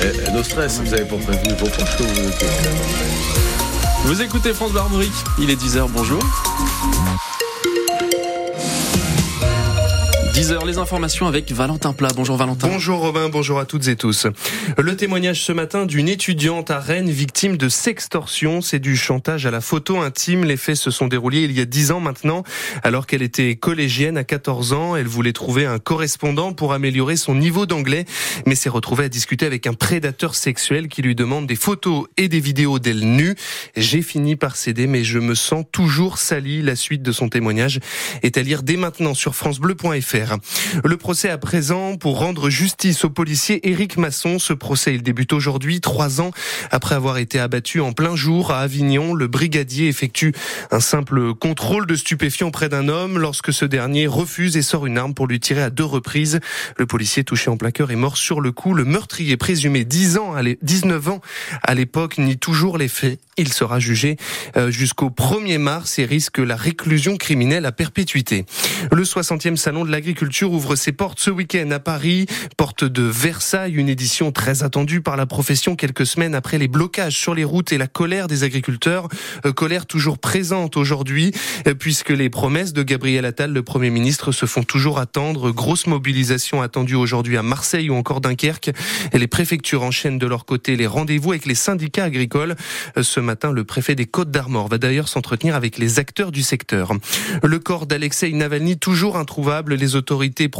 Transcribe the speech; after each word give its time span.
Et, 0.00 0.30
le 0.32 0.42
stress, 0.42 0.80
vous 0.80 0.94
avez 0.94 1.04
pas 1.04 1.16
prévu 1.16 1.54
vos 1.58 1.66
poches 1.66 1.96
Vous 4.04 4.22
écoutez 4.22 4.52
France 4.54 4.72
Barbaric, 4.72 5.12
il 5.38 5.50
est 5.50 5.60
10h, 5.60 5.88
bonjour. 5.90 6.20
10h, 10.38 10.64
les 10.68 10.78
informations 10.78 11.26
avec 11.26 11.50
Valentin 11.50 11.92
Plat. 11.92 12.10
Bonjour 12.14 12.36
Valentin. 12.36 12.68
Bonjour 12.68 13.00
Robin, 13.00 13.28
bonjour 13.28 13.58
à 13.58 13.64
toutes 13.64 13.88
et 13.88 13.96
tous. 13.96 14.28
Le 14.76 14.94
témoignage 14.94 15.42
ce 15.42 15.50
matin 15.50 15.84
d'une 15.84 16.08
étudiante 16.08 16.70
à 16.70 16.78
Rennes 16.78 17.10
victime 17.10 17.56
de 17.56 17.68
sextorsion, 17.68 18.60
c'est 18.60 18.78
du 18.78 18.96
chantage 18.96 19.46
à 19.46 19.50
la 19.50 19.60
photo 19.60 19.98
intime. 19.98 20.44
Les 20.44 20.56
faits 20.56 20.76
se 20.76 20.92
sont 20.92 21.08
déroulés 21.08 21.42
il 21.42 21.50
y 21.50 21.60
a 21.60 21.64
10 21.64 21.90
ans 21.90 21.98
maintenant, 21.98 22.44
alors 22.84 23.08
qu'elle 23.08 23.22
était 23.22 23.56
collégienne 23.56 24.16
à 24.16 24.22
14 24.22 24.74
ans. 24.74 24.94
Elle 24.94 25.08
voulait 25.08 25.32
trouver 25.32 25.66
un 25.66 25.80
correspondant 25.80 26.52
pour 26.52 26.72
améliorer 26.72 27.16
son 27.16 27.34
niveau 27.34 27.66
d'anglais, 27.66 28.04
mais 28.46 28.54
s'est 28.54 28.68
retrouvée 28.68 29.06
à 29.06 29.08
discuter 29.08 29.44
avec 29.44 29.66
un 29.66 29.74
prédateur 29.74 30.36
sexuel 30.36 30.86
qui 30.86 31.02
lui 31.02 31.16
demande 31.16 31.48
des 31.48 31.56
photos 31.56 32.06
et 32.16 32.28
des 32.28 32.38
vidéos 32.38 32.78
d'elle 32.78 33.04
nue. 33.04 33.34
J'ai 33.76 34.02
fini 34.02 34.36
par 34.36 34.54
céder, 34.54 34.86
mais 34.86 35.02
je 35.02 35.18
me 35.18 35.34
sens 35.34 35.64
toujours 35.72 36.16
sali. 36.18 36.62
La 36.62 36.76
suite 36.76 37.02
de 37.02 37.10
son 37.10 37.28
témoignage 37.28 37.80
est 38.22 38.38
à 38.38 38.42
lire 38.42 38.62
dès 38.62 38.76
maintenant 38.76 39.14
sur 39.14 39.34
francebleu.fr. 39.34 40.27
Le 40.84 40.96
procès 40.96 41.30
à 41.30 41.38
présent 41.38 41.96
pour 41.96 42.18
rendre 42.18 42.50
justice 42.50 43.04
au 43.04 43.10
policier 43.10 43.68
Éric 43.68 43.96
Masson. 43.96 44.38
Ce 44.38 44.52
procès, 44.52 44.94
il 44.94 45.02
débute 45.02 45.32
aujourd'hui, 45.32 45.80
trois 45.80 46.20
ans 46.20 46.30
après 46.70 46.94
avoir 46.94 47.18
été 47.18 47.38
abattu 47.38 47.80
en 47.80 47.92
plein 47.92 48.16
jour 48.16 48.50
à 48.50 48.60
Avignon. 48.60 49.14
Le 49.14 49.26
brigadier 49.26 49.88
effectue 49.88 50.34
un 50.70 50.80
simple 50.80 51.34
contrôle 51.34 51.86
de 51.86 51.94
stupéfiants 51.94 52.50
près 52.50 52.68
d'un 52.68 52.88
homme 52.88 53.18
lorsque 53.18 53.52
ce 53.52 53.64
dernier 53.64 54.06
refuse 54.06 54.56
et 54.56 54.62
sort 54.62 54.86
une 54.86 54.98
arme 54.98 55.14
pour 55.14 55.26
lui 55.26 55.40
tirer 55.40 55.62
à 55.62 55.70
deux 55.70 55.84
reprises. 55.84 56.40
Le 56.76 56.86
policier 56.86 57.24
touché 57.24 57.50
en 57.50 57.56
plein 57.56 57.70
cœur 57.70 57.90
est 57.90 57.96
mort 57.96 58.16
sur 58.16 58.40
le 58.40 58.52
coup. 58.52 58.74
Le 58.74 58.84
meurtrier 58.84 59.36
présumé 59.36 59.84
10 59.84 60.18
ans, 60.18 60.34
19 60.62 61.08
ans 61.08 61.20
à 61.62 61.74
l'époque, 61.74 62.18
nie 62.18 62.38
toujours 62.38 62.78
les 62.78 62.88
faits. 62.88 63.20
Il 63.38 63.52
sera 63.52 63.80
jugé 63.80 64.16
euh, 64.56 64.70
jusqu'au 64.70 65.08
1er 65.08 65.58
mars 65.58 65.98
et 65.98 66.04
risque 66.04 66.38
la 66.38 66.56
réclusion 66.56 67.16
criminelle 67.16 67.64
à 67.64 67.72
perpétuité. 67.72 68.44
Le 68.92 69.04
60e 69.04 69.56
salon 69.56 69.84
de 69.84 69.90
l'agriculture 69.90 70.18
culture 70.18 70.52
ouvre 70.52 70.74
ses 70.74 70.90
portes 70.90 71.20
ce 71.20 71.30
week-end 71.30 71.70
à 71.70 71.78
Paris, 71.78 72.26
porte 72.56 72.82
de 72.82 73.04
Versailles, 73.04 73.74
une 73.74 73.88
édition 73.88 74.32
très 74.32 74.64
attendue 74.64 75.00
par 75.00 75.16
la 75.16 75.26
profession 75.26 75.76
quelques 75.76 76.06
semaines 76.06 76.34
après 76.34 76.58
les 76.58 76.66
blocages 76.66 77.16
sur 77.16 77.36
les 77.36 77.44
routes 77.44 77.72
et 77.72 77.78
la 77.78 77.86
colère 77.86 78.26
des 78.26 78.42
agriculteurs, 78.42 79.06
euh, 79.46 79.52
colère 79.52 79.86
toujours 79.86 80.18
présente 80.18 80.76
aujourd'hui 80.76 81.30
euh, 81.68 81.74
puisque 81.74 82.10
les 82.10 82.30
promesses 82.30 82.72
de 82.72 82.82
Gabriel 82.82 83.24
Attal, 83.26 83.52
le 83.52 83.62
Premier 83.62 83.90
ministre, 83.90 84.32
se 84.32 84.44
font 84.44 84.64
toujours 84.64 84.98
attendre. 84.98 85.52
Grosse 85.52 85.86
mobilisation 85.86 86.62
attendue 86.62 86.96
aujourd'hui 86.96 87.36
à 87.36 87.44
Marseille 87.44 87.88
ou 87.88 87.94
encore 87.94 88.20
Dunkerque. 88.20 88.72
Les 89.12 89.28
préfectures 89.28 89.84
enchaînent 89.84 90.18
de 90.18 90.26
leur 90.26 90.46
côté 90.46 90.74
les 90.74 90.88
rendez-vous 90.88 91.30
avec 91.30 91.46
les 91.46 91.54
syndicats 91.54 92.04
agricoles. 92.04 92.56
Matin, 93.28 93.52
le 93.52 93.62
préfet 93.62 93.94
des 93.94 94.06
Côtes 94.06 94.30
d'Armor 94.30 94.68
va 94.68 94.78
d'ailleurs 94.78 95.06
s'entretenir 95.06 95.54
avec 95.54 95.76
les 95.76 95.98
acteurs 95.98 96.32
du 96.32 96.42
secteur. 96.42 96.94
Le 97.42 97.58
corps 97.58 97.84
d'Alexei 97.84 98.32
Navalny 98.32 98.78
toujours 98.78 99.18
introuvable. 99.18 99.74
Les 99.74 99.96
autorités 99.96 100.50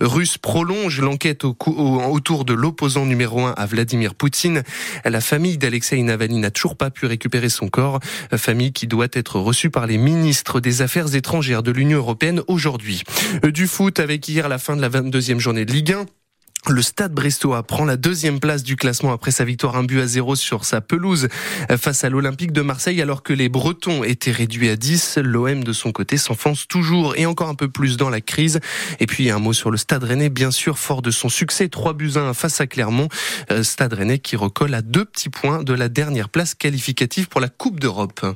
russes 0.00 0.38
prolongent 0.38 1.00
l'enquête 1.00 1.42
autour 1.44 2.44
de 2.44 2.54
l'opposant 2.54 3.06
numéro 3.06 3.44
un 3.44 3.54
à 3.56 3.66
Vladimir 3.66 4.14
Poutine. 4.14 4.62
La 5.04 5.20
famille 5.20 5.58
d'Alexei 5.58 6.00
Navalny 6.00 6.38
n'a 6.38 6.52
toujours 6.52 6.76
pas 6.76 6.90
pu 6.90 7.06
récupérer 7.06 7.48
son 7.48 7.68
corps, 7.68 7.98
famille 8.36 8.72
qui 8.72 8.86
doit 8.86 9.08
être 9.12 9.40
reçue 9.40 9.70
par 9.70 9.88
les 9.88 9.98
ministres 9.98 10.60
des 10.60 10.82
Affaires 10.82 11.12
étrangères 11.16 11.64
de 11.64 11.72
l'Union 11.72 11.98
européenne 11.98 12.42
aujourd'hui. 12.46 13.02
Du 13.42 13.66
foot 13.66 13.98
avec 13.98 14.28
hier 14.28 14.48
la 14.48 14.58
fin 14.58 14.76
de 14.76 14.80
la 14.80 14.88
22e 14.88 15.40
journée 15.40 15.64
de 15.64 15.72
Ligue 15.72 15.92
1. 15.92 16.06
Le 16.68 16.82
Stade 16.82 17.12
Brestois 17.12 17.62
prend 17.62 17.84
la 17.84 17.96
deuxième 17.96 18.40
place 18.40 18.64
du 18.64 18.74
classement 18.74 19.12
après 19.12 19.30
sa 19.30 19.44
victoire 19.44 19.76
un 19.76 19.84
but 19.84 20.00
à 20.00 20.06
zéro 20.06 20.34
sur 20.34 20.64
sa 20.64 20.80
pelouse 20.80 21.28
face 21.78 22.02
à 22.02 22.08
l'Olympique 22.08 22.50
de 22.50 22.60
Marseille 22.60 23.00
alors 23.00 23.22
que 23.22 23.32
les 23.32 23.48
Bretons 23.48 24.02
étaient 24.02 24.32
réduits 24.32 24.68
à 24.68 24.76
10. 24.76 25.18
L'OM 25.22 25.62
de 25.62 25.72
son 25.72 25.92
côté 25.92 26.16
s'enfonce 26.16 26.66
toujours 26.66 27.16
et 27.16 27.24
encore 27.24 27.48
un 27.48 27.54
peu 27.54 27.68
plus 27.68 27.96
dans 27.96 28.10
la 28.10 28.20
crise. 28.20 28.58
Et 28.98 29.06
puis 29.06 29.30
un 29.30 29.38
mot 29.38 29.52
sur 29.52 29.70
le 29.70 29.76
Stade 29.76 30.02
Rennais, 30.02 30.28
bien 30.28 30.50
sûr, 30.50 30.78
fort 30.78 31.02
de 31.02 31.12
son 31.12 31.28
succès, 31.28 31.68
3 31.68 31.92
buts 31.92 32.12
à 32.16 32.20
1 32.20 32.34
face 32.34 32.60
à 32.60 32.66
Clermont. 32.66 33.08
Euh, 33.52 33.62
Stade 33.62 33.92
Rennais 33.92 34.18
qui 34.18 34.34
recolle 34.34 34.74
à 34.74 34.82
deux 34.82 35.04
petits 35.04 35.30
points 35.30 35.62
de 35.62 35.72
la 35.72 35.88
dernière 35.88 36.28
place 36.28 36.54
qualificative 36.54 37.28
pour 37.28 37.40
la 37.40 37.48
Coupe 37.48 37.78
d'Europe. 37.78 38.26